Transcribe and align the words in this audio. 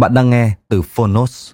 Bạn 0.00 0.14
đang 0.14 0.30
nghe 0.30 0.50
từ 0.68 0.82
Phonos. 0.82 1.52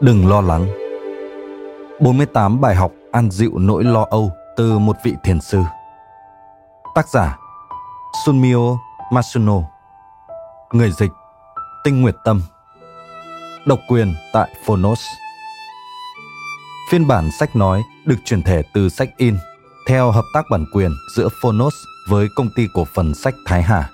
Đừng 0.00 0.28
lo 0.28 0.40
lắng. 0.40 0.66
48 2.00 2.60
bài 2.60 2.74
học 2.74 2.92
an 3.12 3.30
dịu 3.30 3.50
nỗi 3.58 3.84
lo 3.84 4.06
âu 4.10 4.32
từ 4.56 4.78
một 4.78 4.96
vị 5.04 5.14
thiền 5.24 5.40
sư. 5.40 5.60
Tác 6.94 7.08
giả 7.08 7.38
Sunmio 8.24 8.78
Masuno 9.12 9.60
Người 10.72 10.90
dịch, 10.90 11.10
Tinh 11.84 12.02
Nguyệt 12.02 12.16
Tâm 12.24 12.42
Độc 13.66 13.78
quyền 13.88 14.14
tại 14.32 14.54
Phonos 14.66 15.00
Phiên 16.90 17.06
bản 17.06 17.30
sách 17.38 17.56
nói 17.56 17.82
được 18.04 18.16
chuyển 18.24 18.42
thể 18.42 18.62
từ 18.74 18.88
sách 18.88 19.08
in 19.16 19.36
theo 19.88 20.10
hợp 20.10 20.24
tác 20.32 20.50
bản 20.50 20.64
quyền 20.72 20.90
giữa 21.16 21.28
Phonos 21.28 21.74
với 22.06 22.28
công 22.28 22.50
ty 22.50 22.68
cổ 22.72 22.84
phần 22.84 23.14
sách 23.14 23.34
Thái 23.44 23.62
Hà. 23.62 23.90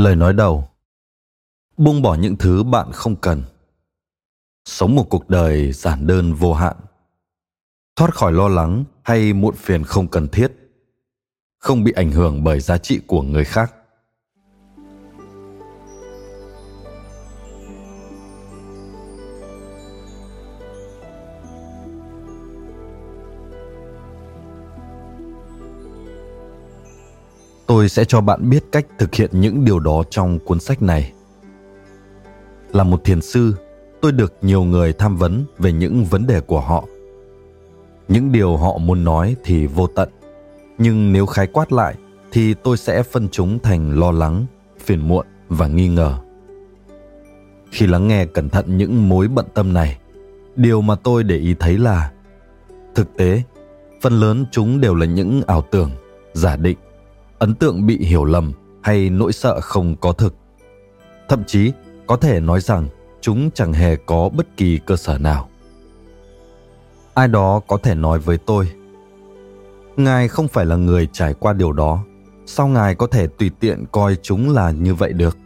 Lời 0.00 0.16
nói 0.16 0.32
đầu. 0.32 0.68
Buông 1.76 2.02
bỏ 2.02 2.14
những 2.14 2.36
thứ 2.36 2.62
bạn 2.62 2.92
không 2.92 3.16
cần. 3.16 3.42
Sống 4.64 4.96
một 4.96 5.06
cuộc 5.10 5.28
đời 5.30 5.72
giản 5.72 6.06
đơn 6.06 6.34
vô 6.34 6.54
hạn. 6.54 6.76
Thoát 7.96 8.14
khỏi 8.14 8.32
lo 8.32 8.48
lắng 8.48 8.84
hay 9.02 9.32
muộn 9.32 9.54
phiền 9.54 9.84
không 9.84 10.08
cần 10.08 10.28
thiết. 10.28 10.52
Không 11.58 11.84
bị 11.84 11.92
ảnh 11.92 12.10
hưởng 12.12 12.44
bởi 12.44 12.60
giá 12.60 12.78
trị 12.78 13.00
của 13.06 13.22
người 13.22 13.44
khác. 13.44 13.74
Tôi 27.70 27.88
sẽ 27.88 28.04
cho 28.04 28.20
bạn 28.20 28.50
biết 28.50 28.64
cách 28.72 28.86
thực 28.98 29.14
hiện 29.14 29.30
những 29.32 29.64
điều 29.64 29.78
đó 29.80 30.02
trong 30.10 30.38
cuốn 30.38 30.60
sách 30.60 30.82
này. 30.82 31.12
Là 32.72 32.84
một 32.84 33.04
thiền 33.04 33.20
sư, 33.20 33.54
tôi 34.00 34.12
được 34.12 34.34
nhiều 34.42 34.62
người 34.62 34.92
tham 34.92 35.16
vấn 35.16 35.44
về 35.58 35.72
những 35.72 36.04
vấn 36.04 36.26
đề 36.26 36.40
của 36.40 36.60
họ. 36.60 36.84
Những 38.08 38.32
điều 38.32 38.56
họ 38.56 38.78
muốn 38.78 39.04
nói 39.04 39.36
thì 39.44 39.66
vô 39.66 39.86
tận, 39.86 40.08
nhưng 40.78 41.12
nếu 41.12 41.26
khái 41.26 41.46
quát 41.46 41.72
lại 41.72 41.94
thì 42.32 42.54
tôi 42.54 42.76
sẽ 42.76 43.02
phân 43.02 43.28
chúng 43.28 43.58
thành 43.58 43.98
lo 43.98 44.10
lắng, 44.10 44.46
phiền 44.80 45.08
muộn 45.08 45.26
và 45.48 45.66
nghi 45.66 45.88
ngờ. 45.88 46.18
Khi 47.70 47.86
lắng 47.86 48.08
nghe 48.08 48.26
cẩn 48.26 48.48
thận 48.48 48.76
những 48.76 49.08
mối 49.08 49.28
bận 49.28 49.46
tâm 49.54 49.72
này, 49.72 49.98
điều 50.56 50.80
mà 50.80 50.94
tôi 50.94 51.24
để 51.24 51.36
ý 51.36 51.54
thấy 51.54 51.78
là, 51.78 52.10
thực 52.94 53.16
tế, 53.16 53.42
phần 54.02 54.20
lớn 54.20 54.44
chúng 54.50 54.80
đều 54.80 54.94
là 54.94 55.06
những 55.06 55.42
ảo 55.46 55.64
tưởng, 55.70 55.90
giả 56.32 56.56
định 56.56 56.78
ấn 57.40 57.54
tượng 57.54 57.86
bị 57.86 57.98
hiểu 57.98 58.24
lầm 58.24 58.52
hay 58.82 59.10
nỗi 59.10 59.32
sợ 59.32 59.60
không 59.60 59.96
có 59.96 60.12
thực. 60.12 60.34
Thậm 61.28 61.44
chí, 61.46 61.72
có 62.06 62.16
thể 62.16 62.40
nói 62.40 62.60
rằng 62.60 62.88
chúng 63.20 63.50
chẳng 63.50 63.72
hề 63.72 63.96
có 63.96 64.28
bất 64.28 64.56
kỳ 64.56 64.78
cơ 64.86 64.96
sở 64.96 65.18
nào. 65.18 65.48
Ai 67.14 67.28
đó 67.28 67.60
có 67.66 67.76
thể 67.76 67.94
nói 67.94 68.18
với 68.18 68.38
tôi, 68.38 68.70
ngài 69.96 70.28
không 70.28 70.48
phải 70.48 70.66
là 70.66 70.76
người 70.76 71.08
trải 71.12 71.34
qua 71.34 71.52
điều 71.52 71.72
đó, 71.72 72.04
sao 72.46 72.68
ngài 72.68 72.94
có 72.94 73.06
thể 73.06 73.26
tùy 73.26 73.50
tiện 73.60 73.84
coi 73.92 74.16
chúng 74.22 74.50
là 74.50 74.70
như 74.70 74.94
vậy 74.94 75.12
được? 75.12 75.36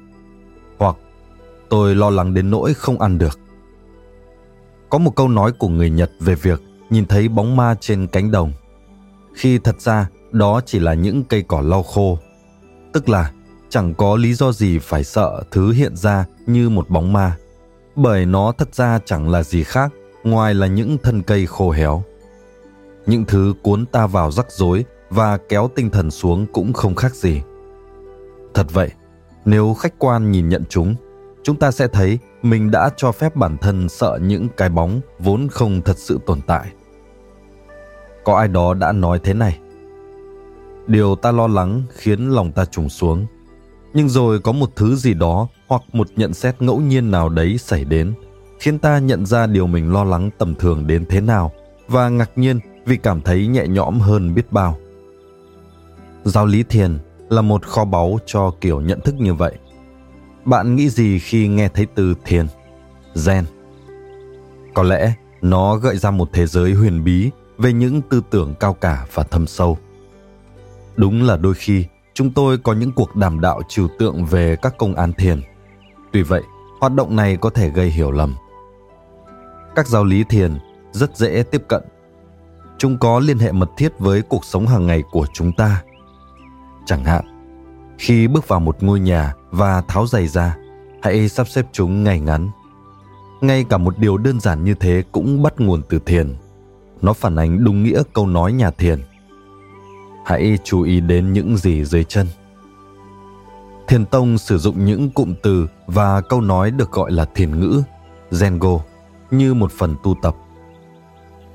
Hoặc, 0.79 0.97
tôi 1.69 1.95
lo 1.95 2.11
lắng 2.11 2.35
đến 2.35 2.51
nỗi 2.51 2.75
không 2.75 3.01
ăn 3.01 3.19
được. 3.19 3.39
Có 4.91 4.99
một 4.99 5.17
câu 5.17 5.29
nói 5.29 5.53
của 5.53 5.69
người 5.69 5.91
nhật 5.91 6.11
về 6.21 6.35
việc 6.35 6.63
nhìn 6.91 7.07
thấy 7.07 7.29
bóng 7.29 7.57
ma 7.57 7.75
trên 7.81 8.07
cánh 8.07 8.31
đồng. 8.31 8.53
Khi 9.35 9.59
thật 9.59 9.81
ra 9.81 10.09
đó 10.35 10.61
chỉ 10.67 10.79
là 10.79 10.95
những 10.95 11.25
cây 11.25 11.45
cỏ 11.49 11.61
lau 11.61 11.83
khô. 11.83 12.19
Tức 12.93 13.09
là, 13.09 13.31
chẳng 13.69 13.95
có 13.95 14.17
lý 14.17 14.35
do 14.35 14.53
gì 14.53 14.79
phải 14.79 15.05
sợ 15.05 15.43
thứ 15.51 15.73
hiện 15.73 15.97
ra 15.97 16.25
như 16.47 16.69
một 16.69 16.91
bóng 16.91 17.13
ma. 17.13 17.37
Bởi 17.97 18.27
nó 18.27 18.53
thật 18.59 18.75
ra 18.75 18.99
chẳng 19.05 19.31
là 19.31 19.43
gì 19.43 19.65
khác, 19.65 19.93
ngoài 20.25 20.55
là 20.55 20.67
những 20.67 20.97
thân 21.03 21.23
cây 21.23 21.47
khô 21.47 21.71
héo. 21.71 22.03
Những 23.07 23.25
thứ 23.25 23.55
cuốn 23.63 23.87
ta 23.87 24.07
vào 24.07 24.31
rắc 24.31 24.53
rối 24.53 24.85
và 25.11 25.39
kéo 25.49 25.71
tinh 25.75 25.91
thần 25.91 26.11
xuống 26.11 26.47
cũng 26.53 26.73
không 26.73 26.95
khác 26.95 27.15
gì. 27.15 27.43
Thật 28.55 28.67
vậy, 28.73 28.91
nếu 29.45 29.75
khách 29.75 29.99
quan 29.99 30.31
nhìn 30.31 30.49
nhận 30.49 30.65
chúng 30.69 30.95
chúng 31.43 31.57
ta 31.57 31.71
sẽ 31.71 31.89
thấy 31.89 32.19
mình 32.43 32.71
đã 32.71 32.91
cho 32.97 33.13
phép 33.13 33.37
bản 33.37 33.57
thân 33.59 33.89
sợ 33.89 34.19
những 34.23 34.49
cái 34.57 34.69
bóng 34.69 35.01
vốn 35.19 35.49
không 35.49 35.83
thật 35.83 35.99
sự 35.99 36.19
tồn 36.27 36.41
tại. 36.47 36.73
Có 38.25 38.37
ai 38.37 38.49
đó 38.49 38.75
đã 38.75 38.93
nói 38.93 39.21
thế 39.25 39.35
này? 39.35 39.59
Điều 40.87 41.15
ta 41.15 41.33
lo 41.33 41.47
lắng 41.47 41.83
khiến 41.95 42.29
lòng 42.29 42.53
ta 42.53 42.65
trùng 42.65 42.89
xuống. 42.89 43.27
Nhưng 43.95 44.09
rồi 44.09 44.41
có 44.41 44.53
một 44.53 44.71
thứ 44.77 44.97
gì 44.97 45.15
đó 45.15 45.49
hoặc 45.67 45.83
một 45.93 46.09
nhận 46.17 46.35
xét 46.35 46.63
ngẫu 46.63 46.81
nhiên 46.81 47.11
nào 47.11 47.29
đấy 47.29 47.59
xảy 47.59 47.85
đến, 47.85 48.15
khiến 48.61 48.79
ta 48.79 48.99
nhận 48.99 49.27
ra 49.27 49.47
điều 49.47 49.67
mình 49.67 49.93
lo 49.93 50.05
lắng 50.05 50.31
tầm 50.39 50.55
thường 50.55 50.87
đến 50.87 51.05
thế 51.09 51.21
nào, 51.21 51.53
và 51.89 52.09
ngạc 52.09 52.31
nhiên 52.37 52.61
vì 52.87 52.97
cảm 52.97 53.21
thấy 53.21 53.47
nhẹ 53.47 53.67
nhõm 53.67 54.01
hơn 54.01 54.35
biết 54.35 54.53
bao. 54.53 54.79
Giáo 56.25 56.47
lý 56.47 56.63
thiền 56.63 56.99
là 57.29 57.43
một 57.43 57.67
kho 57.67 57.85
báu 57.85 58.19
cho 58.27 58.51
kiểu 58.61 58.81
nhận 58.81 59.01
thức 59.01 59.15
như 59.15 59.35
vậy. 59.35 59.55
Bạn 60.45 60.77
nghĩ 60.77 60.89
gì 60.89 61.19
khi 61.19 61.49
nghe 61.49 61.69
thấy 61.69 61.87
từ 61.95 62.15
thiền? 62.25 62.47
Zen 63.15 63.43
có 64.75 64.83
lẽ 64.83 65.15
nó 65.43 65.77
gợi 65.77 65.97
ra 65.97 66.11
một 66.11 66.29
thế 66.33 66.47
giới 66.47 66.73
huyền 66.73 67.05
bí 67.05 67.31
về 67.59 67.73
những 67.73 68.03
tư 68.03 68.23
tưởng 68.31 68.55
cao 68.61 68.75
cả 68.75 69.07
và 69.15 69.23
thâm 69.23 69.47
sâu. 69.47 69.79
Đúng 70.97 71.23
là 71.23 71.37
đôi 71.37 71.55
khi 71.55 71.87
chúng 72.15 72.33
tôi 72.33 72.59
có 72.59 72.73
những 72.73 72.93
cuộc 72.93 73.17
đàm 73.17 73.41
đạo 73.41 73.63
trừu 73.69 73.89
tượng 73.99 74.25
về 74.25 74.57
các 74.57 74.75
công 74.79 74.95
án 74.95 75.13
thiền. 75.13 75.43
Tuy 76.13 76.23
vậy, 76.23 76.43
hoạt 76.81 76.95
động 76.95 77.17
này 77.17 77.37
có 77.37 77.51
thể 77.51 77.71
gây 77.71 77.91
hiểu 77.91 78.11
lầm. 78.11 78.35
Các 79.75 79.87
giáo 79.87 80.05
lý 80.05 80.25
thiền 80.25 80.59
rất 80.93 81.17
dễ 81.17 81.45
tiếp 81.51 81.63
cận. 81.69 81.83
Chúng 82.79 82.99
có 82.99 83.19
liên 83.19 83.39
hệ 83.39 83.53
mật 83.53 83.71
thiết 83.77 83.99
với 83.99 84.23
cuộc 84.23 84.45
sống 84.45 84.67
hàng 84.67 84.87
ngày 84.87 85.03
của 85.11 85.27
chúng 85.35 85.53
ta. 85.53 85.83
Chẳng 86.87 87.05
hạn, 87.05 87.25
khi 87.99 88.29
bước 88.29 88.49
vào 88.49 88.61
một 88.61 88.83
ngôi 88.83 89.01
nhà 89.01 89.35
và 89.51 89.83
tháo 89.89 90.07
giày 90.07 90.29
ra, 90.29 90.57
hãy 91.03 91.29
sắp 91.29 91.49
xếp 91.49 91.67
chúng 91.73 92.05
ngay 92.05 92.21
ngắn. 92.21 92.51
Ngay 93.41 93.65
cả 93.69 93.79
một 93.79 93.99
điều 93.99 94.19
đơn 94.19 94.41
giản 94.41 94.65
như 94.65 94.75
thế 94.75 95.03
cũng 95.13 95.43
bắt 95.43 95.61
nguồn 95.61 95.83
từ 95.89 95.99
thiền. 96.07 96.37
Nó 97.03 97.13
phản 97.13 97.37
ánh 97.37 97.65
đúng 97.65 97.83
nghĩa 97.83 98.03
câu 98.13 98.27
nói 98.27 98.53
nhà 98.53 98.71
thiền. 98.71 99.03
Hãy 100.25 100.59
chú 100.65 100.83
ý 100.83 101.01
đến 101.01 101.33
những 101.33 101.57
gì 101.57 101.85
dưới 101.85 102.05
chân. 102.05 102.27
Thiền 103.89 104.07
tông 104.07 104.39
sử 104.39 104.59
dụng 104.59 104.85
những 104.85 105.11
cụm 105.11 105.35
từ 105.43 105.67
và 105.87 106.21
câu 106.21 106.41
nói 106.41 106.71
được 106.71 106.93
gọi 106.93 107.13
là 107.13 107.25
thiền 107.25 107.61
ngữ, 107.61 107.83
Zengo, 108.31 108.81
như 109.31 109.55
một 109.55 109.73
phần 109.73 109.97
tu 110.03 110.15
tập. 110.23 110.37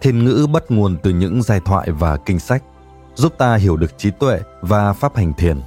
Thiền 0.01 0.25
ngữ 0.25 0.48
bắt 0.54 0.63
nguồn 0.69 0.98
từ 1.04 1.12
những 1.12 1.42
giai 1.42 1.60
thoại 1.60 1.92
và 1.92 2.18
kinh 2.18 2.39
sách, 2.39 2.63
giúp 3.16 3.33
ta 3.38 3.56
hiểu 3.56 3.77
được 3.77 3.98
trí 3.98 4.12
tuệ 4.12 4.39
và 4.62 4.94
pháp 4.94 5.15
hành 5.15 5.33
thiền. 5.33 5.62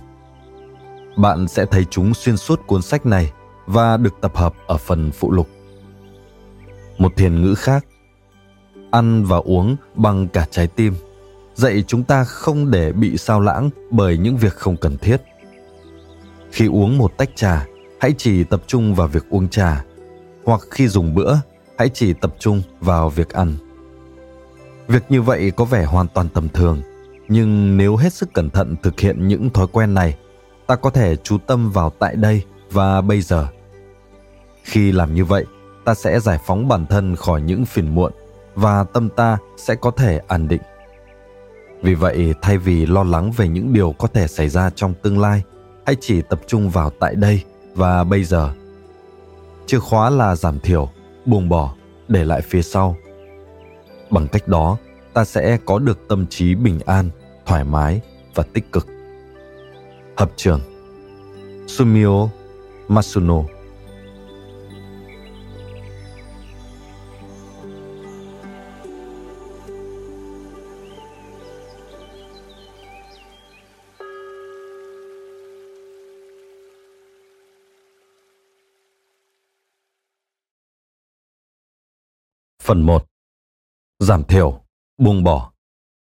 Bạn 1.16 1.48
sẽ 1.48 1.66
thấy 1.66 1.84
chúng 1.90 2.14
xuyên 2.14 2.36
suốt 2.36 2.60
cuốn 2.66 2.82
sách 2.82 3.06
này 3.06 3.32
và 3.66 3.96
được 3.96 4.14
tập 4.20 4.36
hợp 4.36 4.54
ở 4.66 4.76
phần 4.76 5.10
phụ 5.10 5.30
lục. 5.30 5.48
Một 6.98 7.12
thiền 7.16 7.42
ngữ 7.42 7.54
khác, 7.54 7.86
ăn 8.90 9.24
và 9.24 9.36
uống 9.36 9.76
bằng 9.94 10.28
cả 10.28 10.46
trái 10.50 10.66
tim, 10.66 10.94
dạy 11.54 11.84
chúng 11.86 12.04
ta 12.04 12.24
không 12.24 12.70
để 12.70 12.92
bị 12.92 13.16
sao 13.16 13.40
lãng 13.40 13.70
bởi 13.90 14.18
những 14.18 14.36
việc 14.36 14.54
không 14.54 14.76
cần 14.76 14.98
thiết. 14.98 15.16
Khi 16.50 16.66
uống 16.66 16.98
một 16.98 17.12
tách 17.16 17.30
trà, 17.34 17.66
hãy 18.00 18.14
chỉ 18.18 18.44
tập 18.44 18.62
trung 18.66 18.94
vào 18.94 19.06
việc 19.08 19.24
uống 19.30 19.48
trà, 19.48 19.84
hoặc 20.44 20.60
khi 20.70 20.88
dùng 20.88 21.14
bữa, 21.14 21.36
hãy 21.78 21.88
chỉ 21.88 22.12
tập 22.12 22.34
trung 22.38 22.62
vào 22.80 23.08
việc 23.10 23.28
ăn. 23.30 23.54
Việc 24.88 25.02
như 25.08 25.22
vậy 25.22 25.52
có 25.56 25.64
vẻ 25.64 25.84
hoàn 25.84 26.06
toàn 26.14 26.28
tầm 26.28 26.48
thường, 26.48 26.82
nhưng 27.28 27.76
nếu 27.76 27.96
hết 27.96 28.12
sức 28.12 28.32
cẩn 28.32 28.50
thận 28.50 28.76
thực 28.82 29.00
hiện 29.00 29.28
những 29.28 29.50
thói 29.50 29.66
quen 29.66 29.94
này, 29.94 30.16
ta 30.66 30.76
có 30.76 30.90
thể 30.90 31.16
chú 31.16 31.38
tâm 31.46 31.70
vào 31.70 31.90
tại 31.90 32.16
đây 32.16 32.42
và 32.70 33.00
bây 33.00 33.20
giờ. 33.20 33.48
Khi 34.64 34.92
làm 34.92 35.14
như 35.14 35.24
vậy, 35.24 35.44
ta 35.84 35.94
sẽ 35.94 36.20
giải 36.20 36.38
phóng 36.46 36.68
bản 36.68 36.86
thân 36.86 37.16
khỏi 37.16 37.42
những 37.42 37.64
phiền 37.64 37.94
muộn 37.94 38.12
và 38.54 38.84
tâm 38.84 39.08
ta 39.08 39.38
sẽ 39.56 39.74
có 39.74 39.90
thể 39.90 40.20
an 40.28 40.48
định. 40.48 40.62
Vì 41.82 41.94
vậy, 41.94 42.34
thay 42.42 42.58
vì 42.58 42.86
lo 42.86 43.02
lắng 43.02 43.32
về 43.36 43.48
những 43.48 43.72
điều 43.72 43.92
có 43.92 44.08
thể 44.08 44.26
xảy 44.26 44.48
ra 44.48 44.70
trong 44.70 44.94
tương 45.02 45.20
lai, 45.20 45.42
hãy 45.86 45.96
chỉ 46.00 46.22
tập 46.22 46.40
trung 46.46 46.70
vào 46.70 46.90
tại 46.90 47.14
đây 47.14 47.42
và 47.74 48.04
bây 48.04 48.24
giờ. 48.24 48.52
Chìa 49.66 49.78
khóa 49.78 50.10
là 50.10 50.36
giảm 50.36 50.60
thiểu, 50.60 50.88
buông 51.26 51.48
bỏ, 51.48 51.74
để 52.08 52.24
lại 52.24 52.42
phía 52.42 52.62
sau. 52.62 52.96
Bằng 54.10 54.28
cách 54.28 54.48
đó, 54.48 54.76
ta 55.12 55.24
sẽ 55.24 55.58
có 55.64 55.78
được 55.78 56.08
tâm 56.08 56.26
trí 56.26 56.54
bình 56.54 56.80
an, 56.86 57.10
thoải 57.46 57.64
mái 57.64 58.00
và 58.34 58.44
tích 58.52 58.72
cực. 58.72 58.86
Hợp 60.16 60.30
trường 60.36 60.60
Sumio 61.66 62.28
Masuno 62.88 63.42
Phần 82.62 82.82
1 82.82 83.06
Giảm 83.98 84.24
thiểu, 84.24 84.60
buông 84.98 85.24
bỏ, 85.24 85.52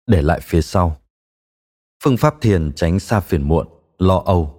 để 0.06 0.22
lại 0.22 0.40
phía 0.42 0.62
sau. 0.62 1.00
Phương 2.04 2.16
pháp 2.16 2.34
thiền 2.40 2.72
tránh 2.76 3.00
xa 3.00 3.20
phiền 3.20 3.42
muộn, 3.42 3.66
lo 3.98 4.22
âu 4.26 4.55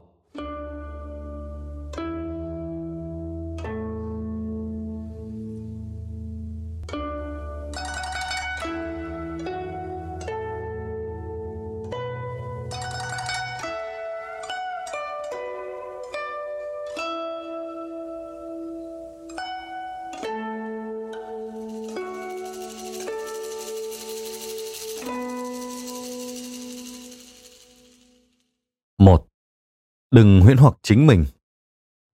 Đừng 30.18 30.42
huyễn 30.42 30.58
hoặc 30.58 30.74
chính 30.84 31.08
mình. 31.08 31.25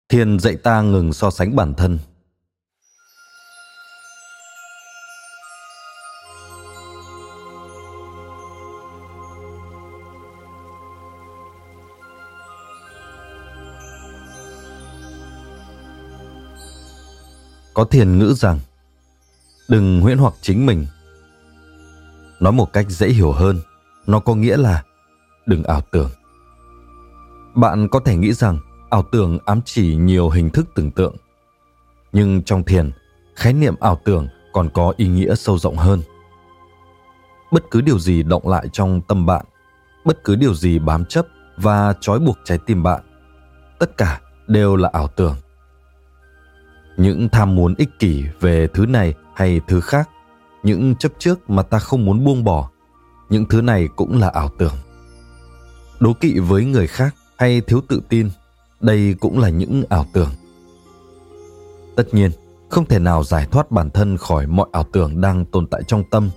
Thiền 0.08 0.38
dạy 0.38 0.56
ta 0.56 0.82
ngừng 0.82 1.12
so 1.12 1.30
sánh 1.30 1.56
bản 1.56 1.74
thân. 1.74 1.98
Có 17.74 17.84
thiền 17.84 18.18
ngữ 18.18 18.34
rằng 18.36 18.58
đừng 19.68 20.00
huyễn 20.00 20.18
hoặc 20.18 20.34
chính 20.40 20.66
mình. 20.66 20.86
Nói 22.40 22.52
một 22.52 22.72
cách 22.72 22.86
dễ 22.88 23.08
hiểu 23.08 23.32
hơn, 23.32 23.60
nó 24.06 24.20
có 24.20 24.34
nghĩa 24.34 24.56
là 24.56 24.82
đừng 25.46 25.64
ảo 25.64 25.80
tưởng. 25.92 26.10
Bạn 27.54 27.88
có 27.88 28.00
thể 28.00 28.16
nghĩ 28.16 28.32
rằng 28.32 28.58
ảo 28.90 29.02
tưởng 29.12 29.38
ám 29.44 29.60
chỉ 29.64 29.96
nhiều 29.96 30.28
hình 30.30 30.50
thức 30.50 30.66
tưởng 30.74 30.90
tượng. 30.90 31.16
Nhưng 32.12 32.42
trong 32.42 32.64
thiền, 32.64 32.90
khái 33.34 33.52
niệm 33.52 33.74
ảo 33.80 34.00
tưởng 34.04 34.28
còn 34.52 34.68
có 34.74 34.94
ý 34.96 35.08
nghĩa 35.08 35.34
sâu 35.34 35.58
rộng 35.58 35.76
hơn. 35.76 36.02
Bất 37.52 37.70
cứ 37.70 37.80
điều 37.80 37.98
gì 37.98 38.22
động 38.22 38.48
lại 38.48 38.68
trong 38.72 39.00
tâm 39.08 39.26
bạn, 39.26 39.44
bất 40.04 40.24
cứ 40.24 40.36
điều 40.36 40.54
gì 40.54 40.78
bám 40.78 41.04
chấp 41.04 41.26
và 41.56 41.94
trói 42.00 42.18
buộc 42.18 42.38
trái 42.44 42.58
tim 42.66 42.82
bạn, 42.82 43.00
tất 43.78 43.96
cả 43.96 44.20
đều 44.46 44.76
là 44.76 44.90
ảo 44.92 45.08
tưởng. 45.08 45.36
Những 46.96 47.28
tham 47.28 47.54
muốn 47.54 47.74
ích 47.74 47.98
kỷ 47.98 48.24
về 48.40 48.66
thứ 48.66 48.86
này 48.86 49.14
hay 49.34 49.60
thứ 49.68 49.80
khác, 49.80 50.10
những 50.62 50.96
chấp 50.96 51.12
trước 51.18 51.50
mà 51.50 51.62
ta 51.62 51.78
không 51.78 52.04
muốn 52.04 52.24
buông 52.24 52.44
bỏ, 52.44 52.70
những 53.30 53.44
thứ 53.44 53.62
này 53.62 53.88
cũng 53.96 54.20
là 54.20 54.28
ảo 54.28 54.50
tưởng. 54.58 54.74
Đố 56.00 56.12
kỵ 56.12 56.38
với 56.38 56.64
người 56.64 56.86
khác 56.86 57.14
hay 57.42 57.60
thiếu 57.60 57.80
tự 57.88 58.02
tin, 58.08 58.30
đây 58.80 59.14
cũng 59.20 59.38
là 59.38 59.48
những 59.48 59.82
ảo 59.88 60.06
tưởng. 60.12 60.28
Tất 61.96 62.14
nhiên, 62.14 62.30
không 62.68 62.86
thể 62.86 62.98
nào 62.98 63.24
giải 63.24 63.46
thoát 63.50 63.70
bản 63.70 63.90
thân 63.90 64.16
khỏi 64.16 64.46
mọi 64.46 64.68
ảo 64.72 64.84
tưởng 64.92 65.20
đang 65.20 65.44
tồn 65.44 65.66
tại 65.66 65.82
trong 65.86 66.04
tâm. 66.10 66.30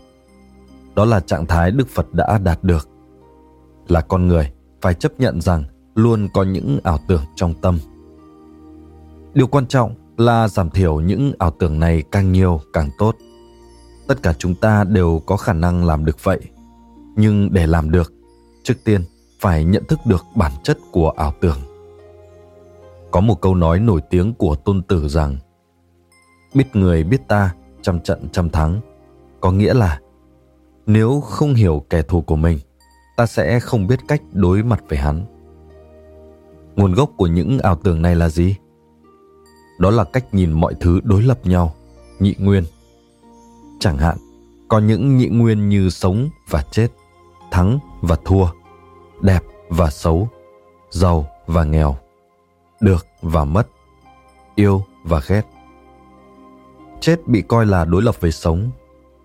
Đó 0.95 1.05
là 1.05 1.19
trạng 1.19 1.45
thái 1.45 1.71
đức 1.71 1.89
phật 1.89 2.13
đã 2.13 2.37
đạt 2.37 2.63
được, 2.63 2.89
là 3.87 4.01
con 4.01 4.27
người 4.27 4.51
phải 4.81 4.93
chấp 4.93 5.19
nhận 5.19 5.41
rằng 5.41 5.63
luôn 5.95 6.29
có 6.33 6.43
những 6.43 6.79
ảo 6.83 6.99
tưởng 7.07 7.23
trong 7.35 7.53
tâm. 7.61 7.79
Điều 9.33 9.47
quan 9.47 9.67
trọng 9.67 9.95
là 10.17 10.47
giảm 10.47 10.69
thiểu 10.69 10.99
những 10.99 11.33
ảo 11.39 11.51
tưởng 11.59 11.79
này 11.79 12.03
càng 12.11 12.31
nhiều 12.31 12.61
càng 12.73 12.89
tốt. 12.97 13.15
Tất 14.07 14.23
cả 14.23 14.33
chúng 14.33 14.55
ta 14.55 14.83
đều 14.83 15.21
có 15.25 15.37
khả 15.37 15.53
năng 15.53 15.85
làm 15.85 16.05
được 16.05 16.23
vậy, 16.23 16.39
nhưng 17.15 17.53
để 17.53 17.67
làm 17.67 17.91
được, 17.91 18.13
trước 18.63 18.83
tiên 18.83 19.01
phải 19.45 19.63
nhận 19.63 19.85
thức 19.85 19.99
được 20.05 20.25
bản 20.35 20.51
chất 20.63 20.77
của 20.91 21.09
ảo 21.09 21.33
tưởng. 21.39 21.57
Có 23.11 23.19
một 23.19 23.41
câu 23.41 23.55
nói 23.55 23.79
nổi 23.79 24.01
tiếng 24.09 24.33
của 24.33 24.55
tôn 24.55 24.81
tử 24.81 25.07
rằng, 25.07 25.37
biết 26.53 26.63
người 26.73 27.03
biết 27.03 27.27
ta 27.27 27.55
trăm 27.81 27.99
trận 27.99 28.27
trăm 28.31 28.49
thắng. 28.49 28.81
Có 29.41 29.51
nghĩa 29.51 29.73
là, 29.73 29.99
nếu 30.85 31.21
không 31.21 31.53
hiểu 31.53 31.85
kẻ 31.89 32.01
thù 32.01 32.21
của 32.21 32.35
mình, 32.35 32.59
ta 33.17 33.25
sẽ 33.25 33.59
không 33.59 33.87
biết 33.87 33.99
cách 34.07 34.21
đối 34.33 34.63
mặt 34.63 34.83
với 34.89 34.99
hắn. 34.99 35.25
Nguồn 36.75 36.93
gốc 36.93 37.11
của 37.17 37.27
những 37.27 37.59
ảo 37.59 37.75
tưởng 37.83 38.01
này 38.01 38.15
là 38.15 38.29
gì? 38.29 38.55
Đó 39.79 39.89
là 39.89 40.03
cách 40.03 40.33
nhìn 40.33 40.51
mọi 40.51 40.73
thứ 40.79 40.99
đối 41.03 41.21
lập 41.21 41.39
nhau, 41.43 41.75
nhị 42.19 42.35
nguyên. 42.39 42.63
Chẳng 43.79 43.97
hạn, 43.97 44.17
có 44.67 44.79
những 44.79 45.17
nhị 45.17 45.27
nguyên 45.27 45.69
như 45.69 45.89
sống 45.89 46.29
và 46.49 46.63
chết, 46.71 46.87
thắng 47.51 47.79
và 48.01 48.17
thua 48.25 48.45
đẹp 49.21 49.43
và 49.69 49.89
xấu, 49.89 50.29
giàu 50.89 51.27
và 51.47 51.63
nghèo, 51.63 51.97
được 52.79 53.07
và 53.21 53.45
mất, 53.45 53.67
yêu 54.55 54.83
và 55.03 55.21
ghét. 55.27 55.41
Chết 56.99 57.27
bị 57.27 57.41
coi 57.41 57.65
là 57.65 57.85
đối 57.85 58.01
lập 58.01 58.15
với 58.21 58.31
sống, 58.31 58.69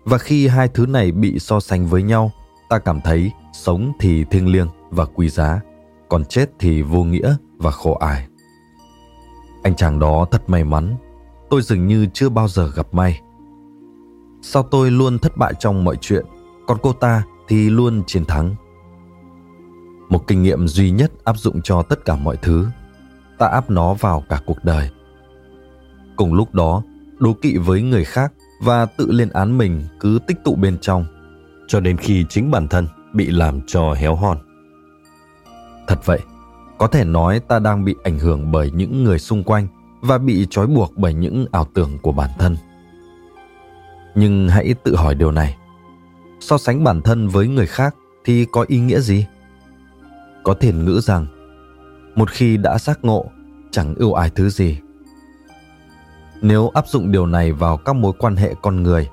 và 0.05 0.17
khi 0.17 0.47
hai 0.47 0.67
thứ 0.67 0.85
này 0.85 1.11
bị 1.11 1.39
so 1.39 1.59
sánh 1.59 1.87
với 1.87 2.03
nhau, 2.03 2.31
ta 2.69 2.79
cảm 2.79 3.01
thấy 3.01 3.31
sống 3.53 3.91
thì 3.99 4.23
thiêng 4.23 4.47
liêng 4.47 4.67
và 4.89 5.05
quý 5.05 5.29
giá, 5.29 5.61
còn 6.09 6.25
chết 6.25 6.49
thì 6.59 6.81
vô 6.81 7.03
nghĩa 7.03 7.35
và 7.57 7.71
khổ 7.71 7.93
ải. 7.93 8.27
Anh 9.63 9.75
chàng 9.75 9.99
đó 9.99 10.25
thật 10.31 10.49
may 10.49 10.63
mắn, 10.63 10.95
tôi 11.49 11.61
dường 11.61 11.87
như 11.87 12.07
chưa 12.13 12.29
bao 12.29 12.47
giờ 12.47 12.71
gặp 12.75 12.87
may. 12.91 13.21
Sao 14.41 14.63
tôi 14.63 14.91
luôn 14.91 15.19
thất 15.19 15.37
bại 15.37 15.53
trong 15.59 15.83
mọi 15.83 15.95
chuyện, 16.01 16.25
còn 16.67 16.77
cô 16.81 16.93
ta 16.93 17.23
thì 17.47 17.69
luôn 17.69 18.03
chiến 18.07 18.25
thắng 18.25 18.55
một 20.11 20.27
kinh 20.27 20.43
nghiệm 20.43 20.67
duy 20.67 20.91
nhất 20.91 21.11
áp 21.23 21.37
dụng 21.37 21.61
cho 21.61 21.81
tất 21.81 22.05
cả 22.05 22.15
mọi 22.15 22.37
thứ. 22.37 22.67
Ta 23.37 23.47
áp 23.47 23.69
nó 23.69 23.93
vào 23.93 24.23
cả 24.29 24.41
cuộc 24.45 24.63
đời. 24.63 24.89
Cùng 26.15 26.33
lúc 26.33 26.53
đó, 26.53 26.83
đố 27.19 27.33
kỵ 27.41 27.57
với 27.57 27.81
người 27.81 28.05
khác 28.05 28.33
và 28.63 28.85
tự 28.85 29.11
lên 29.11 29.29
án 29.29 29.57
mình 29.57 29.83
cứ 29.99 30.19
tích 30.27 30.37
tụ 30.43 30.55
bên 30.55 30.77
trong, 30.81 31.05
cho 31.67 31.79
đến 31.79 31.97
khi 31.97 32.25
chính 32.29 32.51
bản 32.51 32.67
thân 32.67 32.87
bị 33.13 33.29
làm 33.29 33.61
cho 33.67 33.93
héo 33.93 34.15
hon. 34.15 34.37
Thật 35.87 36.05
vậy, 36.05 36.19
có 36.77 36.87
thể 36.87 37.05
nói 37.05 37.39
ta 37.39 37.59
đang 37.59 37.85
bị 37.85 37.95
ảnh 38.03 38.19
hưởng 38.19 38.51
bởi 38.51 38.71
những 38.71 39.03
người 39.03 39.19
xung 39.19 39.43
quanh 39.43 39.67
và 40.01 40.17
bị 40.17 40.47
trói 40.49 40.67
buộc 40.67 40.93
bởi 40.97 41.13
những 41.13 41.45
ảo 41.51 41.67
tưởng 41.73 41.97
của 42.01 42.11
bản 42.11 42.29
thân. 42.39 42.57
Nhưng 44.15 44.49
hãy 44.49 44.75
tự 44.83 44.95
hỏi 44.95 45.15
điều 45.15 45.31
này. 45.31 45.57
So 46.39 46.57
sánh 46.57 46.83
bản 46.83 47.01
thân 47.01 47.27
với 47.27 47.47
người 47.47 47.67
khác 47.67 47.95
thì 48.25 48.45
có 48.51 48.65
ý 48.67 48.79
nghĩa 48.79 48.99
gì? 48.99 49.25
Có 50.43 50.53
thiền 50.53 50.85
ngữ 50.85 50.99
rằng, 51.03 51.25
một 52.15 52.29
khi 52.29 52.57
đã 52.57 52.77
giác 52.77 52.99
ngộ, 53.01 53.25
chẳng 53.71 53.95
ưu 53.95 54.13
ái 54.13 54.29
thứ 54.29 54.49
gì. 54.49 54.79
Nếu 56.41 56.69
áp 56.69 56.87
dụng 56.87 57.11
điều 57.11 57.25
này 57.25 57.51
vào 57.51 57.77
các 57.77 57.95
mối 57.95 58.13
quan 58.19 58.35
hệ 58.35 58.55
con 58.61 58.83
người, 58.83 59.09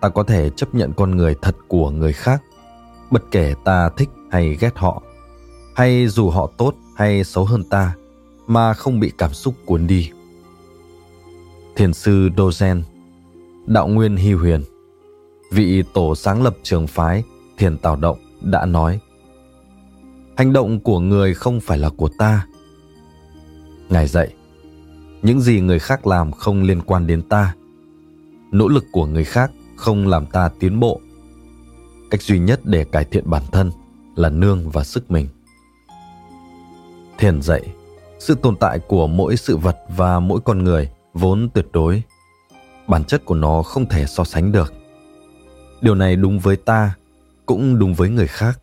ta 0.00 0.08
có 0.08 0.22
thể 0.22 0.50
chấp 0.50 0.74
nhận 0.74 0.92
con 0.92 1.16
người 1.16 1.34
thật 1.42 1.56
của 1.68 1.90
người 1.90 2.12
khác, 2.12 2.42
bất 3.10 3.22
kể 3.30 3.54
ta 3.64 3.90
thích 3.96 4.08
hay 4.30 4.56
ghét 4.60 4.72
họ, 4.76 5.02
hay 5.74 6.08
dù 6.08 6.30
họ 6.30 6.50
tốt 6.58 6.74
hay 6.96 7.24
xấu 7.24 7.44
hơn 7.44 7.64
ta, 7.64 7.94
mà 8.46 8.74
không 8.74 9.00
bị 9.00 9.12
cảm 9.18 9.32
xúc 9.32 9.54
cuốn 9.64 9.86
đi. 9.86 10.10
Thiền 11.76 11.92
sư 11.92 12.28
dogen 12.36 12.82
đạo 13.66 13.88
nguyên 13.88 14.16
hy 14.16 14.32
huyền, 14.32 14.64
vị 15.52 15.82
tổ 15.94 16.14
sáng 16.14 16.42
lập 16.42 16.56
trường 16.62 16.86
phái 16.86 17.24
thiền 17.58 17.78
tào 17.78 17.96
động 17.96 18.18
đã 18.40 18.66
nói 18.66 19.00
hành 20.40 20.52
động 20.52 20.80
của 20.80 21.00
người 21.00 21.34
không 21.34 21.60
phải 21.60 21.78
là 21.78 21.90
của 21.90 22.08
ta. 22.08 22.46
Ngài 23.88 24.06
dạy, 24.06 24.34
những 25.22 25.40
gì 25.40 25.60
người 25.60 25.78
khác 25.78 26.06
làm 26.06 26.32
không 26.32 26.62
liên 26.62 26.80
quan 26.80 27.06
đến 27.06 27.22
ta. 27.22 27.54
Nỗ 28.52 28.68
lực 28.68 28.84
của 28.92 29.06
người 29.06 29.24
khác 29.24 29.50
không 29.76 30.08
làm 30.08 30.26
ta 30.26 30.50
tiến 30.60 30.80
bộ. 30.80 31.00
Cách 32.10 32.22
duy 32.22 32.38
nhất 32.38 32.60
để 32.64 32.84
cải 32.84 33.04
thiện 33.04 33.30
bản 33.30 33.42
thân 33.52 33.70
là 34.16 34.28
nương 34.28 34.70
vào 34.70 34.84
sức 34.84 35.10
mình. 35.10 35.28
Thiền 37.18 37.42
dạy, 37.42 37.62
sự 38.18 38.34
tồn 38.34 38.56
tại 38.56 38.78
của 38.78 39.06
mỗi 39.06 39.36
sự 39.36 39.56
vật 39.56 39.78
và 39.96 40.20
mỗi 40.20 40.40
con 40.44 40.64
người 40.64 40.90
vốn 41.14 41.48
tuyệt 41.54 41.66
đối. 41.72 42.02
Bản 42.86 43.04
chất 43.04 43.24
của 43.24 43.34
nó 43.34 43.62
không 43.62 43.88
thể 43.88 44.06
so 44.06 44.24
sánh 44.24 44.52
được. 44.52 44.72
Điều 45.80 45.94
này 45.94 46.16
đúng 46.16 46.38
với 46.38 46.56
ta, 46.56 46.94
cũng 47.46 47.78
đúng 47.78 47.94
với 47.94 48.08
người 48.08 48.26
khác 48.26 48.60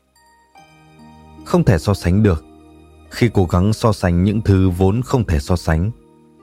không 1.47 1.63
thể 1.63 1.77
so 1.77 1.93
sánh 1.93 2.23
được. 2.23 2.45
Khi 3.09 3.29
cố 3.33 3.45
gắng 3.45 3.73
so 3.73 3.93
sánh 3.93 4.23
những 4.23 4.41
thứ 4.41 4.69
vốn 4.69 5.01
không 5.01 5.23
thể 5.23 5.39
so 5.39 5.55
sánh, 5.55 5.91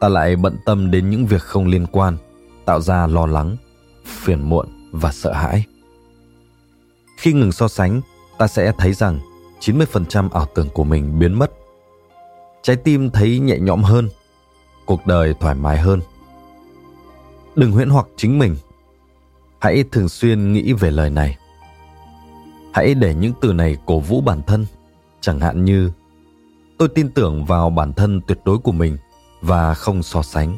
ta 0.01 0.09
lại 0.09 0.37
bận 0.37 0.57
tâm 0.65 0.91
đến 0.91 1.11
những 1.11 1.27
việc 1.27 1.43
không 1.43 1.67
liên 1.67 1.87
quan, 1.87 2.17
tạo 2.65 2.81
ra 2.81 3.07
lo 3.07 3.27
lắng, 3.27 3.57
phiền 4.05 4.43
muộn 4.43 4.91
và 4.93 5.13
sợ 5.13 5.33
hãi. 5.33 5.65
Khi 7.19 7.33
ngừng 7.33 7.53
so 7.53 7.69
sánh, 7.69 8.01
ta 8.39 8.47
sẽ 8.47 8.73
thấy 8.79 8.93
rằng 8.93 9.19
90% 9.61 10.29
ảo 10.31 10.47
tưởng 10.55 10.69
của 10.75 10.85
mình 10.85 11.19
biến 11.19 11.33
mất. 11.39 11.51
Trái 12.63 12.77
tim 12.77 13.11
thấy 13.11 13.39
nhẹ 13.39 13.59
nhõm 13.59 13.83
hơn, 13.83 14.09
cuộc 14.87 15.07
đời 15.07 15.35
thoải 15.41 15.55
mái 15.55 15.79
hơn. 15.79 16.01
Đừng 17.57 17.73
huyễn 17.73 17.89
hoặc 17.89 18.07
chính 18.17 18.39
mình. 18.39 18.57
Hãy 19.61 19.85
thường 19.93 20.09
xuyên 20.09 20.53
nghĩ 20.53 20.73
về 20.73 20.91
lời 20.91 21.11
này. 21.11 21.37
Hãy 22.73 22.95
để 22.95 23.15
những 23.15 23.33
từ 23.41 23.53
này 23.53 23.77
cổ 23.87 24.01
vũ 24.01 24.21
bản 24.21 24.43
thân 24.47 24.67
chẳng 25.25 25.41
hạn 25.41 25.65
như, 25.65 25.91
tôi 26.79 26.89
tin 26.89 27.11
tưởng 27.11 27.45
vào 27.45 27.71
bản 27.71 27.93
thân 27.93 28.21
tuyệt 28.27 28.39
đối 28.45 28.59
của 28.59 28.73
mình 28.73 28.99
và 29.41 29.75
không 29.75 30.03
so 30.03 30.23
sánh. 30.23 30.57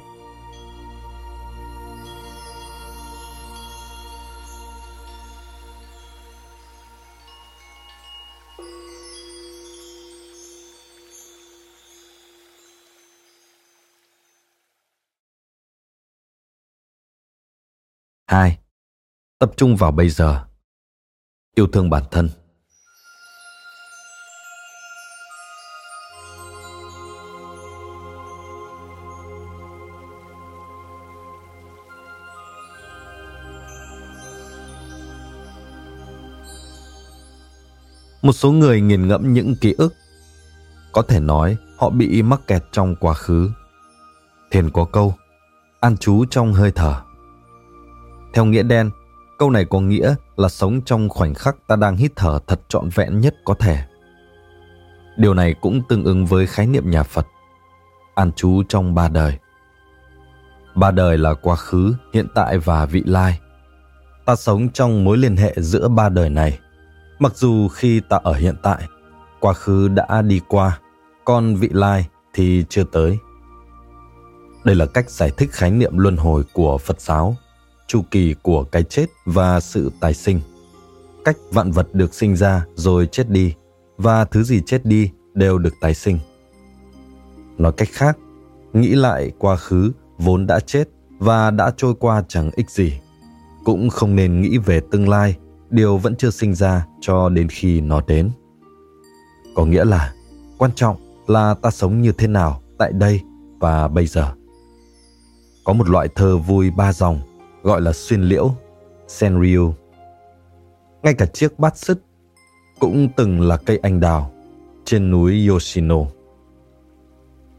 Hai, 18.26 18.58
tập 19.38 19.52
trung 19.56 19.76
vào 19.76 19.92
bây 19.92 20.08
giờ. 20.08 20.44
Yêu 21.54 21.66
thương 21.66 21.90
bản 21.90 22.02
thân. 22.10 22.45
Một 38.26 38.32
số 38.32 38.52
người 38.52 38.80
nghiền 38.80 39.08
ngẫm 39.08 39.32
những 39.32 39.54
ký 39.60 39.74
ức. 39.78 39.94
Có 40.92 41.02
thể 41.02 41.20
nói, 41.20 41.56
họ 41.76 41.90
bị 41.90 42.22
mắc 42.22 42.40
kẹt 42.46 42.64
trong 42.72 42.96
quá 42.96 43.14
khứ. 43.14 43.50
Thiền 44.50 44.70
có 44.70 44.84
câu, 44.84 45.14
an 45.80 45.96
trú 45.96 46.24
trong 46.30 46.52
hơi 46.52 46.72
thở. 46.74 46.94
Theo 48.34 48.44
nghĩa 48.44 48.62
đen, 48.62 48.90
câu 49.38 49.50
này 49.50 49.64
có 49.70 49.80
nghĩa 49.80 50.14
là 50.36 50.48
sống 50.48 50.80
trong 50.84 51.08
khoảnh 51.08 51.34
khắc 51.34 51.56
ta 51.66 51.76
đang 51.76 51.96
hít 51.96 52.12
thở 52.16 52.38
thật 52.46 52.60
trọn 52.68 52.88
vẹn 52.94 53.20
nhất 53.20 53.34
có 53.44 53.54
thể 53.54 53.84
điều 55.16 55.34
này 55.34 55.54
cũng 55.60 55.82
tương 55.88 56.04
ứng 56.04 56.26
với 56.26 56.46
khái 56.46 56.66
niệm 56.66 56.90
nhà 56.90 57.02
phật 57.02 57.26
an 58.14 58.32
trú 58.32 58.62
trong 58.68 58.94
ba 58.94 59.08
đời 59.08 59.38
ba 60.74 60.90
đời 60.90 61.18
là 61.18 61.34
quá 61.34 61.56
khứ 61.56 61.94
hiện 62.12 62.26
tại 62.34 62.58
và 62.58 62.86
vị 62.86 63.02
lai 63.06 63.40
ta 64.24 64.36
sống 64.36 64.68
trong 64.68 65.04
mối 65.04 65.18
liên 65.18 65.36
hệ 65.36 65.54
giữa 65.56 65.88
ba 65.88 66.08
đời 66.08 66.30
này 66.30 66.58
Mặc 67.18 67.36
dù 67.36 67.68
khi 67.68 68.00
ta 68.00 68.16
ở 68.16 68.32
hiện 68.32 68.54
tại, 68.62 68.82
quá 69.40 69.52
khứ 69.52 69.88
đã 69.88 70.22
đi 70.22 70.40
qua, 70.48 70.78
còn 71.24 71.56
vị 71.56 71.68
lai 71.72 72.08
thì 72.34 72.64
chưa 72.68 72.84
tới. 72.84 73.18
Đây 74.64 74.76
là 74.76 74.86
cách 74.86 75.10
giải 75.10 75.30
thích 75.36 75.48
khái 75.52 75.70
niệm 75.70 75.98
luân 75.98 76.16
hồi 76.16 76.42
của 76.52 76.78
Phật 76.78 77.00
giáo, 77.00 77.36
chu 77.86 78.02
kỳ 78.10 78.34
của 78.42 78.64
cái 78.64 78.82
chết 78.82 79.06
và 79.24 79.60
sự 79.60 79.92
tái 80.00 80.14
sinh. 80.14 80.40
Cách 81.24 81.36
vạn 81.52 81.72
vật 81.72 81.88
được 81.92 82.14
sinh 82.14 82.36
ra 82.36 82.64
rồi 82.74 83.08
chết 83.12 83.30
đi 83.30 83.54
và 83.96 84.24
thứ 84.24 84.42
gì 84.42 84.60
chết 84.66 84.86
đi 84.86 85.10
đều 85.34 85.58
được 85.58 85.74
tái 85.80 85.94
sinh. 85.94 86.18
Nói 87.58 87.72
cách 87.72 87.88
khác, 87.92 88.18
nghĩ 88.72 88.94
lại 88.94 89.32
quá 89.38 89.56
khứ 89.56 89.92
vốn 90.18 90.46
đã 90.46 90.60
chết 90.60 90.88
và 91.18 91.50
đã 91.50 91.72
trôi 91.76 91.94
qua 91.94 92.24
chẳng 92.28 92.50
ích 92.56 92.70
gì. 92.70 93.00
Cũng 93.64 93.90
không 93.90 94.16
nên 94.16 94.40
nghĩ 94.40 94.58
về 94.58 94.80
tương 94.90 95.08
lai 95.08 95.36
điều 95.70 95.96
vẫn 95.98 96.16
chưa 96.16 96.30
sinh 96.30 96.54
ra 96.54 96.86
cho 97.00 97.28
đến 97.28 97.48
khi 97.48 97.80
nó 97.80 98.00
đến 98.06 98.30
có 99.54 99.64
nghĩa 99.64 99.84
là 99.84 100.12
quan 100.58 100.70
trọng 100.74 100.96
là 101.26 101.54
ta 101.62 101.70
sống 101.70 102.02
như 102.02 102.12
thế 102.12 102.26
nào 102.26 102.62
tại 102.78 102.92
đây 102.92 103.20
và 103.58 103.88
bây 103.88 104.06
giờ 104.06 104.32
có 105.64 105.72
một 105.72 105.88
loại 105.88 106.08
thơ 106.14 106.36
vui 106.36 106.70
ba 106.70 106.92
dòng 106.92 107.20
gọi 107.62 107.80
là 107.80 107.92
xuyên 107.92 108.22
liễu 108.22 108.50
senryu 109.08 109.74
ngay 111.02 111.14
cả 111.14 111.26
chiếc 111.26 111.58
bát 111.58 111.76
sứt 111.78 112.02
cũng 112.78 113.08
từng 113.16 113.40
là 113.40 113.56
cây 113.56 113.78
anh 113.82 114.00
đào 114.00 114.32
trên 114.84 115.10
núi 115.10 115.46
yoshino 115.48 115.98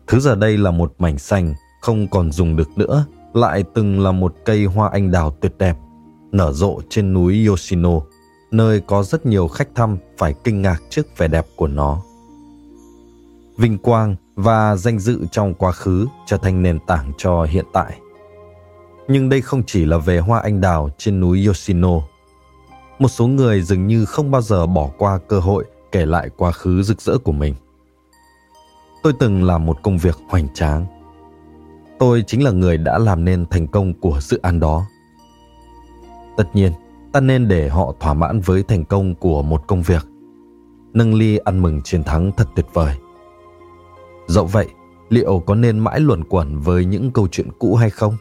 thứ 0.07 0.19
giờ 0.19 0.35
đây 0.35 0.57
là 0.57 0.71
một 0.71 0.93
mảnh 0.97 1.17
xanh 1.17 1.53
không 1.81 2.07
còn 2.07 2.31
dùng 2.31 2.55
được 2.55 2.77
nữa 2.77 3.05
lại 3.33 3.63
từng 3.73 3.99
là 3.99 4.11
một 4.11 4.35
cây 4.45 4.65
hoa 4.65 4.89
anh 4.89 5.11
đào 5.11 5.31
tuyệt 5.41 5.53
đẹp 5.57 5.77
nở 6.31 6.51
rộ 6.53 6.81
trên 6.89 7.13
núi 7.13 7.45
Yoshino, 7.47 7.99
nơi 8.51 8.81
có 8.87 9.03
rất 9.03 9.25
nhiều 9.25 9.47
khách 9.47 9.75
thăm 9.75 9.97
phải 10.17 10.33
kinh 10.43 10.61
ngạc 10.61 10.81
trước 10.89 11.17
vẻ 11.17 11.27
đẹp 11.27 11.45
của 11.55 11.67
nó. 11.67 12.01
Vinh 13.57 13.77
quang 13.77 14.15
và 14.35 14.75
danh 14.75 14.99
dự 14.99 15.25
trong 15.31 15.53
quá 15.53 15.71
khứ 15.71 16.07
trở 16.25 16.37
thành 16.37 16.63
nền 16.63 16.79
tảng 16.87 17.11
cho 17.17 17.43
hiện 17.43 17.65
tại. 17.73 17.99
Nhưng 19.07 19.29
đây 19.29 19.41
không 19.41 19.63
chỉ 19.63 19.85
là 19.85 19.97
về 19.97 20.19
hoa 20.19 20.39
anh 20.39 20.61
đào 20.61 20.89
trên 20.97 21.19
núi 21.19 21.45
Yoshino. 21.45 22.01
Một 22.99 23.07
số 23.07 23.27
người 23.27 23.61
dường 23.61 23.87
như 23.87 24.05
không 24.05 24.31
bao 24.31 24.41
giờ 24.41 24.65
bỏ 24.65 24.89
qua 24.97 25.19
cơ 25.27 25.39
hội 25.39 25.65
kể 25.91 26.05
lại 26.05 26.29
quá 26.37 26.51
khứ 26.51 26.83
rực 26.83 27.01
rỡ 27.01 27.17
của 27.17 27.31
mình. 27.31 27.55
Tôi 29.03 29.13
từng 29.19 29.43
làm 29.43 29.65
một 29.65 29.83
công 29.83 29.97
việc 29.97 30.17
hoành 30.29 30.47
tráng. 30.53 30.85
Tôi 31.99 32.23
chính 32.27 32.43
là 32.43 32.51
người 32.51 32.77
đã 32.77 32.97
làm 32.97 33.25
nên 33.25 33.45
thành 33.45 33.67
công 33.67 33.93
của 33.93 34.19
dự 34.21 34.39
án 34.41 34.59
đó 34.59 34.85
Tất 36.37 36.55
nhiên, 36.55 36.71
ta 37.11 37.19
nên 37.19 37.47
để 37.47 37.69
họ 37.69 37.93
thỏa 37.99 38.13
mãn 38.13 38.39
với 38.39 38.63
thành 38.63 38.85
công 38.85 39.15
của 39.15 39.41
một 39.41 39.67
công 39.67 39.81
việc. 39.81 40.07
Nâng 40.93 41.13
ly 41.13 41.37
ăn 41.37 41.59
mừng 41.61 41.81
chiến 41.81 42.03
thắng 42.03 42.31
thật 42.37 42.47
tuyệt 42.55 42.65
vời. 42.73 42.95
Dẫu 44.27 44.45
vậy, 44.45 44.67
liệu 45.09 45.43
có 45.45 45.55
nên 45.55 45.79
mãi 45.79 45.99
luẩn 45.99 46.23
quẩn 46.23 46.59
với 46.59 46.85
những 46.85 47.11
câu 47.11 47.27
chuyện 47.27 47.47
cũ 47.59 47.75
hay 47.75 47.89
không? 47.89 48.17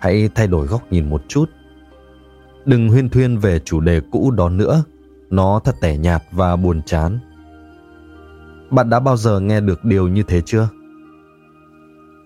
Hãy 0.00 0.28
thay 0.34 0.46
đổi 0.46 0.66
góc 0.66 0.92
nhìn 0.92 1.10
một 1.10 1.22
chút. 1.28 1.44
Đừng 2.64 2.88
huyên 2.88 3.08
thuyên 3.08 3.38
về 3.38 3.58
chủ 3.58 3.80
đề 3.80 4.00
cũ 4.10 4.30
đó 4.30 4.48
nữa, 4.48 4.84
nó 5.30 5.60
thật 5.64 5.74
tẻ 5.80 5.96
nhạt 5.96 6.22
và 6.32 6.56
buồn 6.56 6.82
chán. 6.86 7.18
Bạn 8.70 8.90
đã 8.90 9.00
bao 9.00 9.16
giờ 9.16 9.40
nghe 9.40 9.60
được 9.60 9.84
điều 9.84 10.08
như 10.08 10.22
thế 10.22 10.40
chưa? 10.46 10.68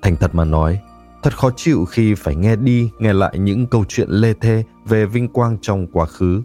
Thành 0.02 0.16
thật 0.16 0.35
mà 0.35 0.45
nói, 0.45 0.81
thật 1.23 1.37
khó 1.38 1.50
chịu 1.57 1.85
khi 1.85 2.14
phải 2.14 2.37
nghe 2.37 2.57
đi 2.57 2.90
nghe 2.99 3.12
lại 3.12 3.38
những 3.38 3.66
câu 3.66 3.85
chuyện 3.88 4.09
lê 4.11 4.35
thê 4.35 4.64
về 4.85 5.07
vinh 5.07 5.28
quang 5.28 5.59
trong 5.61 5.87
quá 5.87 6.07
khứ. 6.07 6.43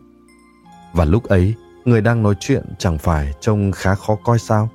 Và 0.94 1.06
lúc 1.06 1.24
ấy, 1.24 1.54
người 1.86 2.02
đang 2.02 2.24
nói 2.24 2.36
chuyện 2.40 2.64
chẳng 2.78 2.98
phải 2.98 3.34
trông 3.42 3.72
khá 3.72 3.96
khó 3.96 4.16
coi 4.24 4.40
sao? 4.40 4.70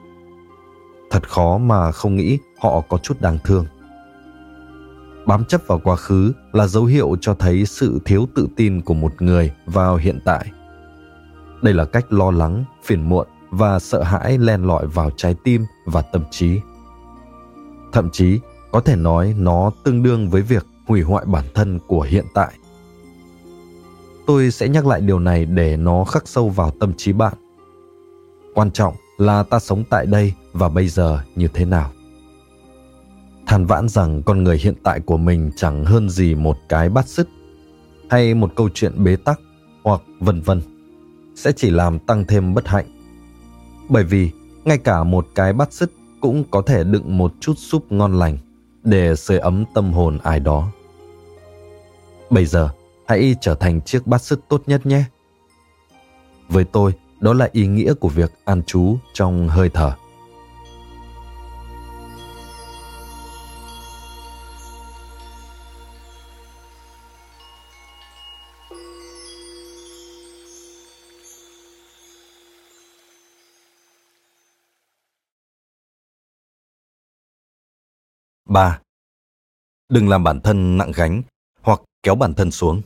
Thật 1.10 1.28
khó 1.28 1.58
mà 1.58 1.92
không 1.92 2.16
nghĩ 2.16 2.38
họ 2.58 2.80
có 2.80 2.98
chút 2.98 3.20
đáng 3.20 3.38
thương. 3.44 3.66
Bám 5.26 5.44
chấp 5.44 5.60
vào 5.66 5.78
quá 5.84 5.96
khứ 5.96 6.32
là 6.52 6.66
dấu 6.66 6.84
hiệu 6.84 7.16
cho 7.20 7.34
thấy 7.34 7.66
sự 7.66 7.98
thiếu 8.04 8.28
tự 8.34 8.48
tin 8.56 8.80
của 8.80 8.94
một 8.94 9.22
người 9.22 9.52
vào 9.66 9.96
hiện 9.96 10.20
tại. 10.24 10.46
Đây 11.62 11.74
là 11.74 11.84
cách 11.84 12.12
lo 12.12 12.30
lắng, 12.30 12.64
phiền 12.84 13.08
muộn 13.08 13.26
và 13.50 13.78
sợ 13.78 14.02
hãi 14.02 14.38
len 14.38 14.62
lỏi 14.62 14.86
vào 14.86 15.10
trái 15.16 15.34
tim 15.44 15.64
và 15.86 16.02
tâm 16.02 16.22
trí. 16.30 16.60
Thậm 17.92 18.10
chí, 18.10 18.40
có 18.72 18.80
thể 18.80 18.96
nói 18.96 19.34
nó 19.38 19.70
tương 19.84 20.02
đương 20.02 20.30
với 20.30 20.42
việc 20.42 20.66
hủy 20.86 21.02
hoại 21.02 21.24
bản 21.24 21.44
thân 21.54 21.78
của 21.86 22.00
hiện 22.02 22.24
tại. 22.34 22.52
Tôi 24.26 24.50
sẽ 24.50 24.68
nhắc 24.68 24.86
lại 24.86 25.00
điều 25.00 25.18
này 25.18 25.46
để 25.46 25.76
nó 25.76 26.04
khắc 26.04 26.28
sâu 26.28 26.48
vào 26.48 26.70
tâm 26.70 26.92
trí 26.96 27.12
bạn. 27.12 27.34
Quan 28.54 28.70
trọng 28.70 28.94
là 29.18 29.42
ta 29.42 29.58
sống 29.58 29.84
tại 29.90 30.06
đây 30.06 30.32
và 30.52 30.68
bây 30.68 30.88
giờ 30.88 31.20
như 31.36 31.48
thế 31.54 31.64
nào. 31.64 31.90
Than 33.46 33.66
vãn 33.66 33.88
rằng 33.88 34.22
con 34.22 34.44
người 34.44 34.58
hiện 34.58 34.74
tại 34.82 35.00
của 35.00 35.16
mình 35.16 35.50
chẳng 35.56 35.84
hơn 35.84 36.10
gì 36.10 36.34
một 36.34 36.58
cái 36.68 36.88
bát 36.88 37.08
sứt 37.08 37.28
hay 38.10 38.34
một 38.34 38.52
câu 38.56 38.68
chuyện 38.74 39.04
bế 39.04 39.16
tắc 39.16 39.40
hoặc 39.82 40.00
vân 40.20 40.40
vân 40.40 40.62
sẽ 41.34 41.52
chỉ 41.52 41.70
làm 41.70 41.98
tăng 41.98 42.24
thêm 42.24 42.54
bất 42.54 42.68
hạnh. 42.68 42.86
Bởi 43.88 44.04
vì 44.04 44.30
ngay 44.64 44.78
cả 44.78 45.04
một 45.04 45.26
cái 45.34 45.52
bát 45.52 45.72
sứt 45.72 45.92
cũng 46.20 46.44
có 46.50 46.62
thể 46.62 46.84
đựng 46.84 47.18
một 47.18 47.32
chút 47.40 47.54
súp 47.58 47.92
ngon 47.92 48.18
lành 48.18 48.38
để 48.82 49.16
sưởi 49.16 49.38
ấm 49.38 49.64
tâm 49.74 49.92
hồn 49.92 50.18
ai 50.22 50.40
đó. 50.40 50.70
Bây 52.30 52.46
giờ, 52.46 52.68
hãy 53.06 53.34
trở 53.40 53.54
thành 53.54 53.80
chiếc 53.80 54.06
bát 54.06 54.22
sứt 54.22 54.40
tốt 54.48 54.62
nhất 54.66 54.86
nhé. 54.86 55.04
Với 56.48 56.64
tôi, 56.64 56.94
đó 57.20 57.32
là 57.32 57.48
ý 57.52 57.66
nghĩa 57.66 57.94
của 57.94 58.08
việc 58.08 58.32
an 58.44 58.62
trú 58.62 58.96
trong 59.12 59.48
hơi 59.48 59.68
thở. 59.68 59.92
Ba, 78.46 78.80
Đừng 79.88 80.08
làm 80.08 80.24
bản 80.24 80.40
thân 80.40 80.78
nặng 80.78 80.92
gánh 80.94 81.22
hoặc 81.60 81.80
kéo 82.02 82.14
bản 82.14 82.34
thân 82.34 82.50
xuống. 82.50 82.82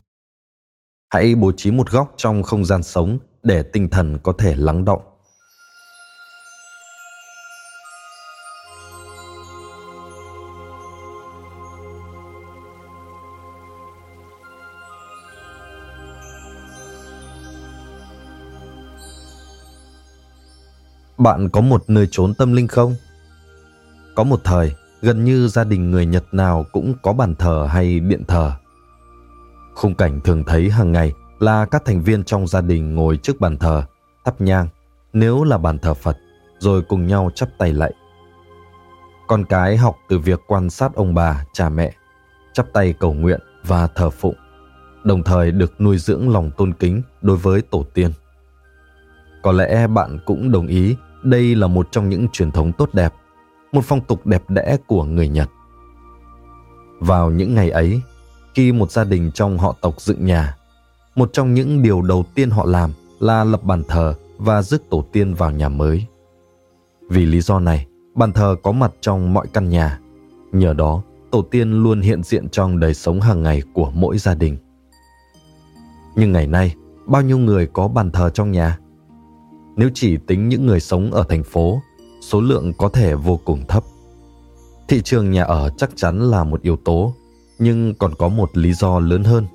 Hãy 1.11 1.35
bố 1.35 1.53
trí 1.57 1.71
một 1.71 1.91
góc 1.91 2.15
trong 2.17 2.43
không 2.43 2.65
gian 2.65 2.83
sống 2.83 3.19
để 3.43 3.63
tinh 3.63 3.89
thần 3.89 4.19
có 4.23 4.33
thể 4.39 4.55
lắng 4.57 4.85
động. 4.85 5.03
Bạn 21.19 21.49
có 21.53 21.61
một 21.61 21.85
nơi 21.91 22.09
trốn 22.11 22.35
tâm 22.35 22.53
linh 22.53 22.69
không? 22.69 22.95
Có 24.15 24.25
một 24.25 24.41
thời, 24.45 24.75
gần 25.03 25.25
như 25.25 25.49
gia 25.49 25.65
đình 25.65 25.91
người 25.91 26.07
Nhật 26.07 26.25
nào 26.35 26.67
cũng 26.73 26.95
có 27.03 27.13
bàn 27.13 27.35
thờ 27.35 27.69
hay 27.71 28.01
điện 28.01 28.25
thờ. 28.29 28.53
Khung 29.75 29.95
cảnh 29.95 30.21
thường 30.21 30.45
thấy 30.45 30.71
hàng 30.71 30.93
ngày 30.93 31.13
là 31.39 31.67
các 31.67 31.83
thành 31.85 32.03
viên 32.03 32.25
trong 32.25 32.47
gia 32.47 32.61
đình 32.61 32.95
ngồi 32.95 33.17
trước 33.17 33.41
bàn 33.41 33.57
thờ, 33.57 33.83
thắp 34.25 34.41
nhang, 34.41 34.69
nếu 35.13 35.45
là 35.45 35.59
bàn 35.59 35.79
thờ 35.79 35.95
Phật, 35.95 36.17
rồi 36.59 36.83
cùng 36.83 37.07
nhau 37.07 37.31
chắp 37.35 37.49
tay 37.59 37.73
lạy. 37.73 37.93
Con 39.29 39.45
cái 39.45 39.77
học 39.77 39.97
từ 40.09 40.19
việc 40.19 40.41
quan 40.47 40.71
sát 40.71 40.95
ông 40.95 41.15
bà, 41.15 41.45
cha 41.53 41.69
mẹ, 41.69 41.95
chắp 42.53 42.67
tay 42.73 42.95
cầu 43.01 43.13
nguyện 43.13 43.41
và 43.65 43.87
thờ 43.87 44.11
phụng, 44.11 44.35
đồng 45.05 45.23
thời 45.23 45.53
được 45.53 45.81
nuôi 45.81 45.99
dưỡng 45.99 46.33
lòng 46.33 46.51
tôn 46.57 46.73
kính 46.75 47.03
đối 47.23 47.37
với 47.37 47.63
tổ 47.63 47.85
tiên. 47.95 48.13
Có 49.43 49.53
lẽ 49.53 49.87
bạn 49.87 50.19
cũng 50.27 50.53
đồng 50.53 50.67
ý 50.67 50.97
đây 51.23 51.55
là 51.55 51.67
một 51.67 51.89
trong 51.91 52.09
những 52.09 52.29
truyền 52.29 52.51
thống 52.51 52.73
tốt 52.73 52.89
đẹp 52.93 53.13
một 53.73 53.85
phong 53.85 54.01
tục 54.01 54.27
đẹp 54.27 54.43
đẽ 54.49 54.77
của 54.87 55.05
người 55.05 55.29
Nhật. 55.29 55.51
Vào 57.01 57.31
những 57.31 57.55
ngày 57.55 57.71
ấy, 57.71 58.01
khi 58.55 58.73
một 58.73 58.91
gia 58.91 59.05
đình 59.05 59.31
trong 59.35 59.59
họ 59.59 59.75
tộc 59.81 60.01
dựng 60.01 60.27
nhà, 60.27 60.57
một 61.15 61.31
trong 61.33 61.55
những 61.55 61.83
điều 61.83 62.03
đầu 62.03 62.25
tiên 62.35 62.51
họ 62.51 62.65
làm 62.65 62.91
là 63.21 63.45
lập 63.45 63.65
bàn 63.65 63.83
thờ 63.89 64.15
và 64.39 64.63
rước 64.63 64.91
tổ 64.91 65.05
tiên 65.13 65.35
vào 65.35 65.51
nhà 65.51 65.69
mới. 65.69 66.07
Vì 67.11 67.27
lý 67.27 67.41
do 67.41 67.61
này, 67.61 67.87
bàn 68.15 68.33
thờ 68.33 68.57
có 68.63 68.73
mặt 68.73 68.93
trong 69.01 69.35
mọi 69.35 69.47
căn 69.53 69.69
nhà. 69.69 70.01
Nhờ 70.53 70.73
đó, 70.73 71.03
tổ 71.31 71.43
tiên 71.43 71.83
luôn 71.83 72.01
hiện 72.01 72.23
diện 72.23 72.49
trong 72.49 72.81
đời 72.81 72.95
sống 72.95 73.21
hàng 73.21 73.43
ngày 73.43 73.63
của 73.75 73.91
mỗi 73.95 74.19
gia 74.19 74.35
đình. 74.35 74.57
Nhưng 76.17 76.33
ngày 76.33 76.47
nay, 76.47 76.75
bao 77.07 77.23
nhiêu 77.23 77.39
người 77.39 77.67
có 77.67 77.89
bàn 77.89 78.11
thờ 78.11 78.31
trong 78.31 78.53
nhà? 78.53 78.79
Nếu 79.77 79.91
chỉ 79.95 80.17
tính 80.17 80.49
những 80.49 80.67
người 80.67 80.81
sống 80.81 81.13
ở 81.13 81.25
thành 81.29 81.43
phố 81.45 81.81
số 82.21 82.41
lượng 82.41 82.73
có 82.79 82.89
thể 82.89 83.15
vô 83.15 83.41
cùng 83.45 83.67
thấp. 83.69 83.85
Thị 84.89 85.03
trường 85.05 85.31
nhà 85.31 85.45
ở 85.45 85.71
chắc 85.77 85.91
chắn 85.97 86.31
là 86.31 86.45
một 86.45 86.63
yếu 86.63 86.77
tố, 86.77 87.15
nhưng 87.59 87.95
còn 87.95 88.15
có 88.15 88.29
một 88.29 88.57
lý 88.57 88.73
do 88.73 88.99
lớn 88.99 89.25
hơn. 89.25 89.47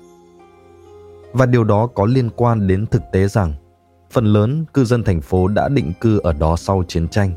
Và 1.32 1.46
điều 1.46 1.64
đó 1.64 1.86
có 1.86 2.06
liên 2.06 2.30
quan 2.36 2.66
đến 2.66 2.86
thực 2.86 3.02
tế 3.12 3.28
rằng 3.28 3.52
phần 4.10 4.24
lớn 4.24 4.64
cư 4.74 4.84
dân 4.84 5.02
thành 5.02 5.20
phố 5.20 5.48
đã 5.48 5.68
định 5.68 5.92
cư 6.00 6.18
ở 6.18 6.32
đó 6.32 6.56
sau 6.56 6.84
chiến 6.88 7.08
tranh. 7.08 7.30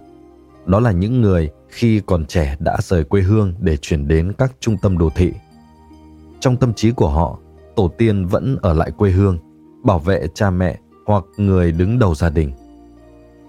Đó 0.65 0.79
là 0.79 0.91
những 0.91 1.21
người 1.21 1.49
khi 1.69 2.01
còn 2.05 2.25
trẻ 2.25 2.55
đã 2.59 2.77
rời 2.81 3.03
quê 3.03 3.21
hương 3.21 3.53
để 3.59 3.77
chuyển 3.77 4.07
đến 4.07 4.33
các 4.37 4.51
trung 4.59 4.77
tâm 4.81 4.97
đô 4.97 5.09
thị. 5.15 5.33
Trong 6.39 6.57
tâm 6.57 6.73
trí 6.73 6.91
của 6.91 7.09
họ, 7.09 7.39
tổ 7.75 7.87
tiên 7.97 8.25
vẫn 8.25 8.57
ở 8.61 8.73
lại 8.73 8.91
quê 8.91 9.11
hương, 9.11 9.37
bảo 9.83 9.99
vệ 9.99 10.27
cha 10.33 10.49
mẹ 10.49 10.79
hoặc 11.05 11.23
người 11.37 11.71
đứng 11.71 11.99
đầu 11.99 12.15
gia 12.15 12.29
đình. 12.29 12.51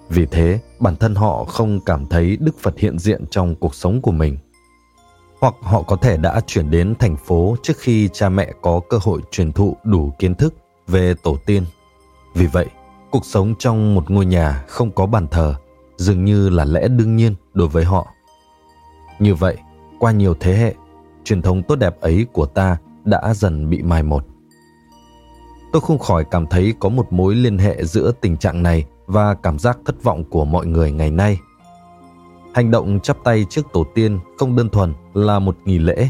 Vì 0.09 0.27
thế, 0.27 0.61
bản 0.81 0.97
thân 0.97 1.15
họ 1.15 1.45
không 1.45 1.81
cảm 1.81 2.07
thấy 2.07 2.37
Đức 2.41 2.59
Phật 2.59 2.79
hiện 2.79 2.99
diện 2.99 3.25
trong 3.31 3.55
cuộc 3.55 3.75
sống 3.75 4.01
của 4.03 4.11
mình. 4.11 4.39
Hoặc 5.41 5.55
họ 5.63 5.83
có 5.83 5.97
thể 5.97 6.17
đã 6.17 6.41
chuyển 6.47 6.71
đến 6.71 6.95
thành 6.99 7.17
phố 7.17 7.57
trước 7.63 7.79
khi 7.79 8.09
cha 8.13 8.29
mẹ 8.29 8.53
có 8.63 8.81
cơ 8.89 8.99
hội 9.03 9.21
truyền 9.31 9.53
thụ 9.53 9.77
đủ 9.85 10.13
kiến 10.19 10.35
thức 10.35 10.55
về 10.87 11.15
tổ 11.23 11.37
tiên. 11.47 11.65
Vì 12.35 12.47
vậy, 12.47 12.67
cuộc 13.11 13.25
sống 13.25 13.55
trong 13.59 13.95
một 13.95 14.11
ngôi 14.11 14.27
nhà 14.27 14.65
không 14.69 14.91
có 14.91 15.07
bàn 15.07 15.27
thờ 15.29 15.55
dường 15.97 16.25
như 16.25 16.49
là 16.49 16.65
lẽ 16.65 16.89
đương 16.89 17.17
nhiên 17.17 17.35
đối 17.55 17.69
với 17.69 17.85
họ. 17.85 18.07
Như 19.19 19.35
vậy, 19.35 19.57
qua 19.99 20.13
nhiều 20.13 20.35
thế 20.41 20.55
hệ, 20.57 20.75
truyền 21.25 21.43
thống 21.43 21.63
tốt 21.63 21.77
đẹp 21.77 22.01
ấy 22.01 22.27
của 22.33 22.47
ta 22.47 22.77
đã 23.05 23.35
dần 23.35 23.71
bị 23.71 23.83
mai 23.83 24.03
một. 24.03 24.27
Tôi 25.73 25.83
không 25.83 25.99
khỏi 25.99 26.25
cảm 26.31 26.47
thấy 26.47 26.75
có 26.81 26.89
một 26.89 27.13
mối 27.13 27.35
liên 27.35 27.59
hệ 27.59 27.85
giữa 27.85 28.13
tình 28.21 28.37
trạng 28.37 28.63
này 28.63 28.85
và 29.13 29.35
cảm 29.35 29.59
giác 29.59 29.79
thất 29.85 30.03
vọng 30.03 30.25
của 30.25 30.45
mọi 30.45 30.67
người 30.67 30.93
ngày 30.93 31.11
nay. 31.11 31.41
Hành 32.55 32.71
động 32.71 33.01
chắp 33.01 33.17
tay 33.25 33.47
trước 33.51 33.67
tổ 33.73 33.85
tiên 33.95 34.19
không 34.39 34.57
đơn 34.57 34.69
thuần 34.69 34.95
là 35.15 35.39
một 35.39 35.57
nghi 35.65 35.79
lễ. 35.79 36.09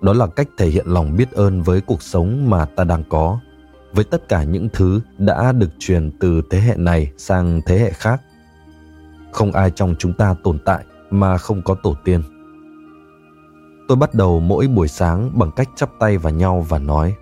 Đó 0.00 0.12
là 0.12 0.26
cách 0.26 0.48
thể 0.58 0.68
hiện 0.68 0.86
lòng 0.86 1.16
biết 1.16 1.32
ơn 1.32 1.62
với 1.62 1.80
cuộc 1.80 2.02
sống 2.02 2.50
mà 2.50 2.64
ta 2.64 2.84
đang 2.84 3.04
có, 3.08 3.38
với 3.92 4.04
tất 4.04 4.28
cả 4.28 4.44
những 4.44 4.68
thứ 4.72 5.00
đã 5.18 5.52
được 5.52 5.70
truyền 5.78 6.10
từ 6.20 6.42
thế 6.50 6.60
hệ 6.60 6.74
này 6.76 7.12
sang 7.16 7.60
thế 7.66 7.78
hệ 7.78 7.90
khác. 7.90 8.20
Không 9.32 9.52
ai 9.52 9.70
trong 9.70 9.94
chúng 9.98 10.12
ta 10.12 10.34
tồn 10.44 10.58
tại 10.64 10.84
mà 11.10 11.38
không 11.38 11.62
có 11.62 11.74
tổ 11.82 11.94
tiên. 12.04 12.22
Tôi 13.88 13.96
bắt 13.96 14.14
đầu 14.14 14.40
mỗi 14.40 14.68
buổi 14.68 14.88
sáng 14.88 15.38
bằng 15.38 15.50
cách 15.56 15.68
chắp 15.76 15.90
tay 15.98 16.18
vào 16.18 16.32
nhau 16.32 16.66
và 16.68 16.78
nói 16.78 17.14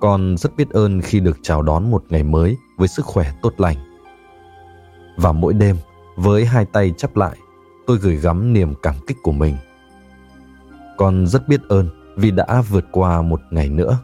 con 0.00 0.36
rất 0.36 0.56
biết 0.56 0.70
ơn 0.70 1.00
khi 1.00 1.20
được 1.20 1.38
chào 1.42 1.62
đón 1.62 1.90
một 1.90 2.04
ngày 2.08 2.22
mới 2.22 2.56
với 2.76 2.88
sức 2.88 3.06
khỏe 3.06 3.32
tốt 3.42 3.54
lành. 3.58 3.76
Và 5.16 5.32
mỗi 5.32 5.54
đêm, 5.54 5.76
với 6.16 6.44
hai 6.44 6.64
tay 6.64 6.94
chắp 6.96 7.16
lại, 7.16 7.36
tôi 7.86 7.98
gửi 7.98 8.16
gắm 8.16 8.52
niềm 8.52 8.74
cảm 8.82 8.94
kích 9.06 9.16
của 9.22 9.32
mình. 9.32 9.56
Con 10.96 11.26
rất 11.26 11.48
biết 11.48 11.60
ơn 11.68 11.88
vì 12.16 12.30
đã 12.30 12.62
vượt 12.70 12.84
qua 12.92 13.22
một 13.22 13.40
ngày 13.50 13.68
nữa. 13.68 13.98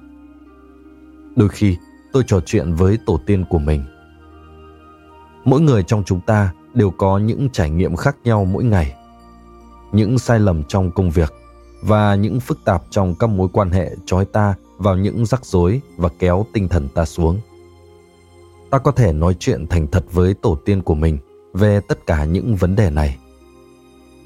Đôi 1.36 1.48
khi, 1.48 1.76
tôi 2.12 2.24
trò 2.26 2.40
chuyện 2.46 2.74
với 2.74 2.98
tổ 3.06 3.20
tiên 3.26 3.44
của 3.50 3.58
mình. 3.58 3.84
Mỗi 5.44 5.60
người 5.60 5.82
trong 5.82 6.04
chúng 6.04 6.20
ta 6.20 6.52
đều 6.74 6.90
có 6.90 7.18
những 7.18 7.48
trải 7.52 7.70
nghiệm 7.70 7.96
khác 7.96 8.16
nhau 8.24 8.44
mỗi 8.44 8.64
ngày. 8.64 8.94
Những 9.92 10.18
sai 10.18 10.40
lầm 10.40 10.62
trong 10.64 10.90
công 10.90 11.10
việc 11.10 11.32
và 11.82 12.14
những 12.14 12.40
phức 12.40 12.58
tạp 12.64 12.82
trong 12.90 13.14
các 13.14 13.26
mối 13.26 13.48
quan 13.52 13.70
hệ 13.70 13.90
trói 14.06 14.24
ta 14.24 14.54
vào 14.78 14.96
những 14.96 15.26
rắc 15.26 15.44
rối 15.44 15.80
và 15.96 16.08
kéo 16.18 16.46
tinh 16.52 16.68
thần 16.68 16.88
ta 16.88 17.04
xuống. 17.04 17.40
Ta 18.72 18.78
có 18.78 18.92
thể 18.92 19.12
nói 19.12 19.36
chuyện 19.38 19.66
thành 19.66 19.86
thật 19.86 20.04
với 20.12 20.34
tổ 20.34 20.58
tiên 20.64 20.82
của 20.82 20.94
mình 20.94 21.18
về 21.52 21.80
tất 21.88 22.06
cả 22.06 22.24
những 22.24 22.56
vấn 22.56 22.76
đề 22.76 22.90
này. 22.90 23.18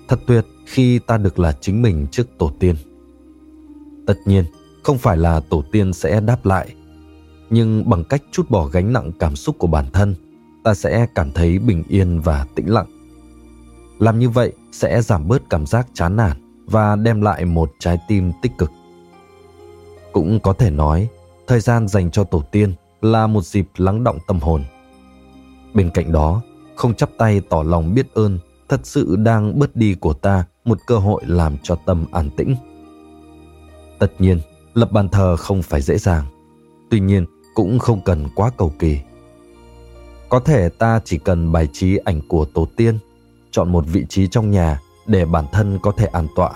Thật 0.08 0.20
tuyệt 0.26 0.46
khi 0.66 0.98
ta 0.98 1.18
được 1.18 1.38
là 1.38 1.52
chính 1.60 1.82
mình 1.82 2.06
trước 2.10 2.26
tổ 2.38 2.50
tiên. 2.58 2.76
Tất 4.06 4.14
nhiên, 4.24 4.44
không 4.82 4.98
phải 4.98 5.16
là 5.16 5.40
tổ 5.40 5.64
tiên 5.72 5.92
sẽ 5.92 6.20
đáp 6.20 6.46
lại, 6.46 6.74
nhưng 7.50 7.90
bằng 7.90 8.04
cách 8.04 8.22
chút 8.32 8.50
bỏ 8.50 8.66
gánh 8.66 8.92
nặng 8.92 9.12
cảm 9.18 9.36
xúc 9.36 9.56
của 9.58 9.66
bản 9.66 9.90
thân, 9.92 10.14
ta 10.64 10.74
sẽ 10.74 11.06
cảm 11.14 11.32
thấy 11.32 11.58
bình 11.58 11.84
yên 11.88 12.20
và 12.20 12.46
tĩnh 12.54 12.70
lặng. 12.70 12.86
Làm 13.98 14.18
như 14.18 14.28
vậy 14.28 14.52
sẽ 14.72 15.02
giảm 15.02 15.28
bớt 15.28 15.50
cảm 15.50 15.66
giác 15.66 15.86
chán 15.94 16.16
nản 16.16 16.62
và 16.66 16.96
đem 16.96 17.20
lại 17.20 17.44
một 17.44 17.72
trái 17.78 17.98
tim 18.08 18.32
tích 18.42 18.52
cực. 18.58 18.70
Cũng 20.12 20.40
có 20.40 20.52
thể 20.52 20.70
nói, 20.70 21.08
thời 21.46 21.60
gian 21.60 21.88
dành 21.88 22.10
cho 22.10 22.24
tổ 22.24 22.42
tiên 22.52 22.74
là 23.00 23.26
một 23.26 23.44
dịp 23.44 23.66
lắng 23.76 24.04
động 24.04 24.18
tâm 24.26 24.40
hồn. 24.40 24.64
Bên 25.74 25.90
cạnh 25.90 26.12
đó, 26.12 26.42
không 26.76 26.94
chắp 26.94 27.10
tay 27.18 27.40
tỏ 27.40 27.62
lòng 27.62 27.94
biết 27.94 28.06
ơn 28.14 28.38
thật 28.68 28.80
sự 28.82 29.16
đang 29.16 29.58
bớt 29.58 29.76
đi 29.76 29.94
của 29.94 30.12
ta 30.12 30.44
một 30.64 30.78
cơ 30.86 30.98
hội 30.98 31.22
làm 31.26 31.56
cho 31.62 31.74
tâm 31.74 32.04
an 32.12 32.30
tĩnh. 32.36 32.56
Tất 33.98 34.20
nhiên, 34.20 34.40
lập 34.74 34.92
bàn 34.92 35.08
thờ 35.08 35.36
không 35.36 35.62
phải 35.62 35.80
dễ 35.80 35.98
dàng. 35.98 36.24
Tuy 36.90 37.00
nhiên, 37.00 37.26
cũng 37.54 37.78
không 37.78 38.00
cần 38.00 38.28
quá 38.34 38.50
cầu 38.56 38.72
kỳ. 38.78 38.98
Có 40.28 40.40
thể 40.40 40.68
ta 40.68 41.00
chỉ 41.04 41.18
cần 41.18 41.52
bài 41.52 41.68
trí 41.72 41.96
ảnh 41.96 42.20
của 42.28 42.44
tổ 42.44 42.66
tiên, 42.76 42.98
chọn 43.50 43.72
một 43.72 43.84
vị 43.86 44.06
trí 44.08 44.28
trong 44.28 44.50
nhà 44.50 44.80
để 45.06 45.24
bản 45.24 45.44
thân 45.52 45.78
có 45.82 45.92
thể 45.92 46.06
an 46.06 46.26
tọa. 46.36 46.52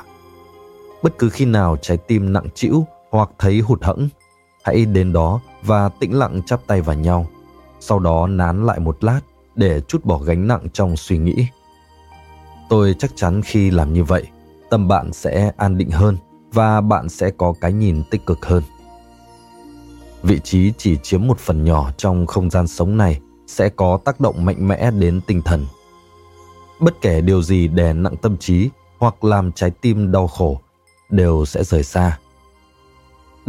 Bất 1.03 1.19
cứ 1.19 1.29
khi 1.29 1.45
nào 1.45 1.77
trái 1.83 1.97
tim 1.97 2.33
nặng 2.33 2.47
trĩu 2.55 2.87
hoặc 3.11 3.31
thấy 3.39 3.61
hụt 3.61 3.83
hẫng, 3.83 4.09
hãy 4.63 4.85
đến 4.85 5.13
đó 5.13 5.41
và 5.63 5.89
tĩnh 5.89 6.19
lặng 6.19 6.43
chắp 6.47 6.61
tay 6.67 6.81
vào 6.81 6.97
nhau. 6.97 7.27
Sau 7.81 7.99
đó 7.99 8.27
nán 8.27 8.67
lại 8.67 8.81
một 8.81 9.05
lát 9.05 9.21
để 9.55 9.81
chút 9.81 10.05
bỏ 10.05 10.19
gánh 10.19 10.47
nặng 10.47 10.67
trong 10.73 10.97
suy 10.97 11.19
nghĩ. 11.19 11.47
Tôi 12.69 12.95
chắc 12.99 13.11
chắn 13.17 13.43
khi 13.43 13.71
làm 13.71 13.93
như 13.93 14.05
vậy, 14.05 14.27
tâm 14.71 14.89
bạn 14.89 15.13
sẽ 15.13 15.53
an 15.57 15.79
định 15.79 15.91
hơn 15.91 16.17
và 16.53 16.81
bạn 16.81 17.09
sẽ 17.09 17.31
có 17.31 17.55
cái 17.61 17.73
nhìn 17.73 18.03
tích 18.11 18.27
cực 18.27 18.47
hơn. 18.47 18.63
Vị 20.23 20.41
trí 20.45 20.73
chỉ 20.79 20.97
chiếm 21.03 21.27
một 21.27 21.39
phần 21.39 21.65
nhỏ 21.65 21.91
trong 21.97 22.27
không 22.27 22.51
gian 22.51 22.67
sống 22.67 22.97
này 22.97 23.21
sẽ 23.47 23.69
có 23.69 23.99
tác 24.05 24.21
động 24.21 24.45
mạnh 24.45 24.69
mẽ 24.69 24.91
đến 24.91 25.21
tinh 25.27 25.43
thần. 25.43 25.67
Bất 26.81 26.95
kể 27.01 27.21
điều 27.21 27.43
gì 27.43 27.69
đè 27.69 27.93
nặng 27.93 28.17
tâm 28.17 28.37
trí 28.37 28.71
hoặc 28.99 29.25
làm 29.25 29.53
trái 29.53 29.71
tim 29.71 30.13
đau 30.13 30.29
khổ 30.29 30.61
đều 31.11 31.45
sẽ 31.45 31.65
rời 31.65 31.83
xa. 31.83 32.19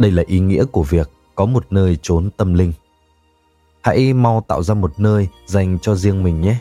Đây 0.02 0.10
là 0.10 0.22
ý 0.26 0.40
nghĩa 0.40 0.64
của 0.64 0.82
việc 0.82 1.10
có 1.34 1.46
một 1.46 1.66
nơi 1.70 1.98
trốn 2.02 2.30
tâm 2.36 2.54
linh. 2.54 2.72
Hãy 3.82 4.12
mau 4.12 4.44
tạo 4.48 4.62
ra 4.62 4.74
một 4.74 5.00
nơi 5.00 5.28
dành 5.46 5.78
cho 5.82 5.94
riêng 5.94 6.22
mình 6.22 6.40
nhé. 6.40 6.56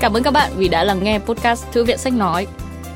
Cảm 0.00 0.12
ơn 0.12 0.22
các 0.22 0.30
bạn 0.30 0.52
vì 0.56 0.68
đã 0.68 0.84
lắng 0.84 1.04
nghe 1.04 1.18
podcast 1.18 1.64
Thư 1.72 1.84
viện 1.84 1.98
Sách 1.98 2.12
Nói. 2.12 2.46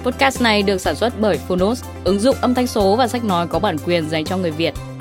Podcast 0.05 0.43
này 0.43 0.63
được 0.63 0.79
sản 0.79 0.97
xuất 0.97 1.13
bởi 1.21 1.39
Phonos, 1.39 1.85
ứng 2.05 2.19
dụng 2.19 2.37
âm 2.41 2.55
thanh 2.55 2.67
số 2.67 2.97
và 2.97 3.09
sách 3.09 3.25
nói 3.25 3.47
có 3.47 3.59
bản 3.59 3.77
quyền 3.87 4.09
dành 4.09 4.25
cho 4.25 4.37
người 4.37 4.51
Việt. 4.51 4.75